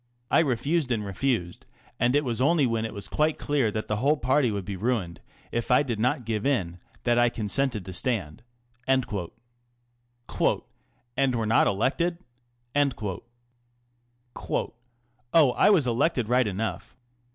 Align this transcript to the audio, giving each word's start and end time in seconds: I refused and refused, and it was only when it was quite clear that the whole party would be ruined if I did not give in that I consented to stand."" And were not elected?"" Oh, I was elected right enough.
I 0.31 0.39
refused 0.39 0.91
and 0.91 1.05
refused, 1.05 1.67
and 1.99 2.15
it 2.15 2.25
was 2.25 2.41
only 2.41 2.65
when 2.65 2.85
it 2.85 2.93
was 2.95 3.07
quite 3.07 3.37
clear 3.37 3.69
that 3.69 3.87
the 3.87 3.97
whole 3.97 4.17
party 4.17 4.49
would 4.49 4.65
be 4.65 4.75
ruined 4.75 5.21
if 5.51 5.69
I 5.69 5.83
did 5.83 5.99
not 5.99 6.25
give 6.25 6.43
in 6.43 6.79
that 7.03 7.19
I 7.19 7.29
consented 7.29 7.85
to 7.85 7.93
stand."" 7.93 8.41
And 8.87 9.05
were 9.11 9.27
not 11.45 11.67
elected?"" 11.67 12.17
Oh, 14.51 15.51
I 15.55 15.69
was 15.69 15.85
elected 15.85 16.27
right 16.29 16.47
enough. 16.47 16.97